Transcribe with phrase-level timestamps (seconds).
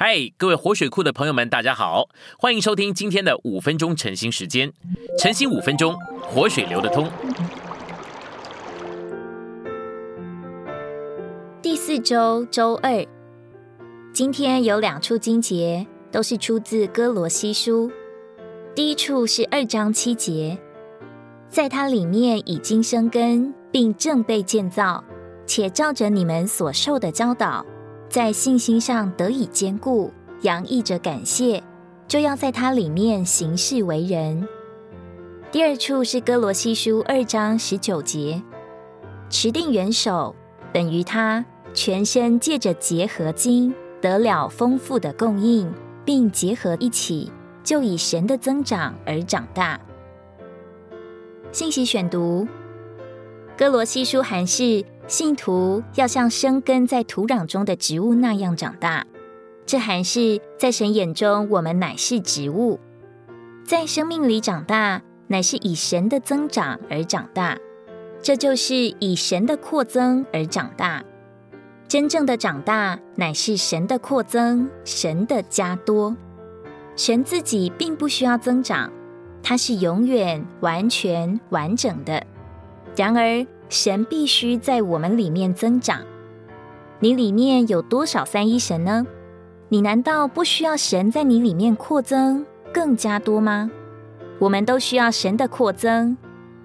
[0.00, 2.08] 嗨，各位活水库的朋友们，大家好，
[2.38, 4.72] 欢迎收听今天的五分钟晨兴时间。
[5.18, 7.10] 晨兴五分钟，活水流得通。
[11.60, 13.04] 第四周周二，
[14.12, 17.90] 今天有两处经节，都是出自哥罗西书。
[18.76, 20.56] 第一处是二章七节，
[21.50, 25.02] 在它里面已经生根，并正被建造，
[25.44, 27.66] 且照着你们所受的教导。
[28.08, 31.62] 在信心上得以坚固，洋溢着感谢，
[32.06, 34.48] 就要在它里面行事为人。
[35.52, 38.42] 第二处是哥罗西书二章十九节，
[39.28, 40.34] 持定元首
[40.72, 45.70] 等于他全身借着结合经得了丰富的供应，
[46.04, 47.30] 并结合一起，
[47.62, 49.78] 就以神的增长而长大。
[51.50, 52.46] 信息选读：
[53.58, 54.86] 哥罗西书函示。
[55.08, 59.06] 信徒要像生根在土壤中的植物那样长大，
[59.64, 62.78] 这还是在神眼中我们乃是植物，
[63.64, 67.56] 在生命里长大，乃是以神的增长而长大，
[68.20, 71.02] 这就是以神的扩增而长大。
[71.88, 76.14] 真正的长大乃是神的扩增，神的加多。
[76.96, 78.92] 神自己并不需要增长，
[79.42, 82.26] 它是永远完全完整的。
[82.98, 86.00] 然而，神必须在我们里面增长。
[86.98, 89.06] 你里面有多少三一神呢？
[89.68, 93.70] 你难道不需要神在你里面扩增更加多吗？
[94.40, 96.16] 我们都需要神的扩增，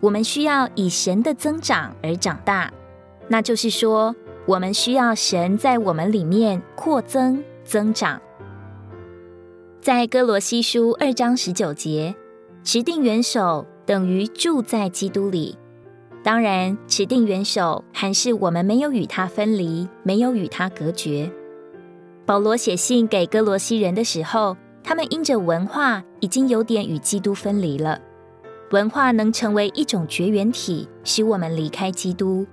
[0.00, 2.72] 我们需要以神的增长而长大。
[3.28, 8.18] 那就是说，我们需要神在我们里面扩增增长。
[9.82, 12.14] 在哥罗西书二章十九节，
[12.64, 15.58] 持定元首等于住在基督里。
[16.24, 21.28] 当然，持定元首还是我们没有与他分离，没有与他隔绝。
[22.24, 28.00] 保罗写信给哥罗西人的时候，他们因着文化已经有点与基督分离了。
[28.70, 32.46] 文化能成为一种绝缘体，使我们离开基督。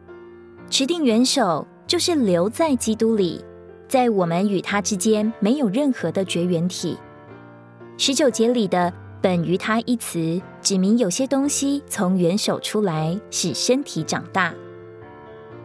[0.72, 3.46] 持定元首就是留在基督里，
[3.88, 6.98] 在我们与他之间没有任何的绝缘体。
[7.98, 8.92] 十九节里的。
[9.22, 14.54] 本于他一词，指明有些东西从元首出来，使身体长大。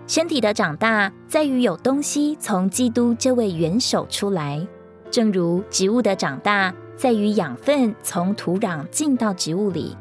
[0.07, 4.67] 身体的长大在于有东西从基督这位元首出来，
[5.11, 9.97] 正如植物的长大在于养分从土壤进到植物里。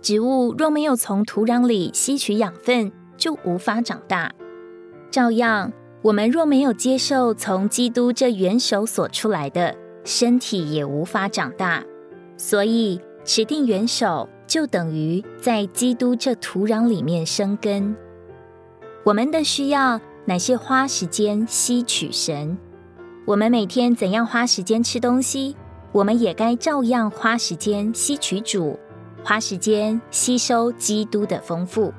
[0.00, 4.32] 植物若没有从土壤里吸取养分，就无法长大。
[5.10, 5.72] 照样，
[6.02, 11.84] 我们若没有接受从基督这元首所出来的，身体也无法长大。
[12.36, 17.96] 所以，持定元首就等于在基督这土壤里面生根。
[19.04, 22.56] 我们的需要乃是花时间吸取神。
[23.26, 25.56] 我们每天怎样花时间吃东西，
[25.92, 28.78] 我们也该照样花时间吸取主，
[29.22, 31.92] 花时间吸收基督的丰富。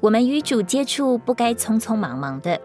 [0.00, 2.60] 我们与主接触不该匆匆忙忙的，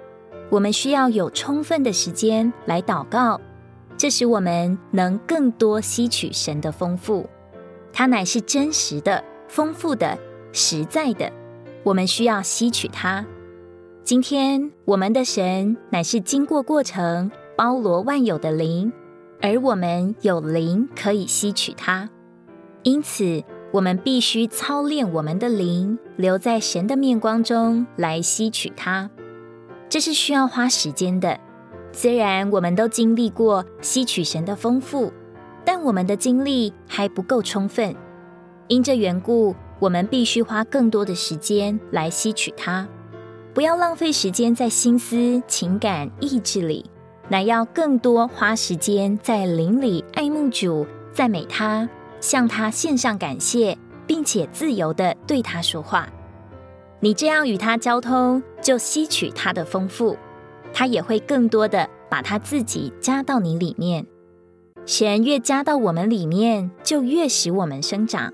[0.49, 3.39] 我们需要有充分的时间来祷告。
[3.99, 7.29] 这使我们能更多吸取神的丰富，
[7.91, 10.17] 它乃是真实的、丰富的、
[10.53, 11.29] 实在的。
[11.83, 13.25] 我们需要吸取它。
[14.05, 18.93] 今天我们的神乃是经过过程、包罗万有的灵，
[19.41, 22.09] 而我们有灵可以吸取它。
[22.83, 23.43] 因此，
[23.73, 29.09] 我们必须操练我们的灵，留在神的面光中来吸取它。
[29.89, 31.37] 这是需要花时间的。
[32.01, 35.11] 虽然我们都经历过吸取神的丰富，
[35.65, 37.93] 但我们的经历还不够充分。
[38.69, 42.87] 因这缘故，我们必须花更多的时间来吸取它。
[43.53, 46.89] 不要浪费时间在心思、情感、意志里，
[47.27, 51.89] 乃要更多花时间在灵里爱慕主、赞美他、
[52.21, 53.77] 向他献上感谢，
[54.07, 56.07] 并且自由的对他说话。
[57.01, 60.15] 你这样与他交通，就吸取他的丰富。
[60.73, 64.05] 他也会更多的把他自己加到你里面，
[64.85, 68.33] 神越加到我们里面，就越使我们生长。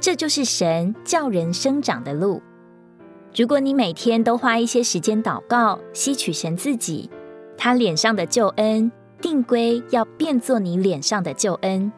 [0.00, 2.42] 这就是神叫人生长的路。
[3.34, 7.08] 如果你每天都花一些时间祷告，吸取神自己，
[7.56, 11.90] 他脸上的救恩定规要变作你脸上的救恩。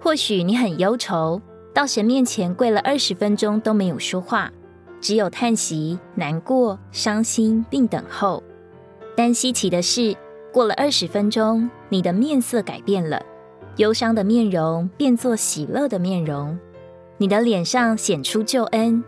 [0.00, 1.40] 或许你很忧愁，
[1.72, 4.52] 到神面前跪了二十分钟都没有说话，
[5.00, 8.42] 只有叹息、难过、伤心，并等候。
[9.16, 10.14] 但稀奇的是，
[10.52, 13.24] 过了二十分钟，你的面色改变了，
[13.76, 16.58] 忧伤的面容变作喜乐的面容，
[17.16, 19.02] 你的脸上显出救恩。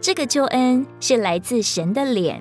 [0.00, 2.40] 这个救恩是来自神的脸，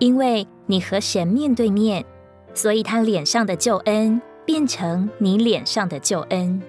[0.00, 2.04] 因为你和神面对面，
[2.52, 6.60] 所以他脸上的救恩变成你脸上的救恩。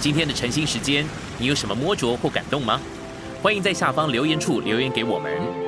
[0.00, 1.04] 今天的晨兴时间，
[1.38, 2.80] 你有什么摸着或感动吗？
[3.42, 5.67] 欢迎在下方留言处留言给我们。